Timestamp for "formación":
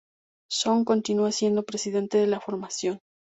2.41-3.01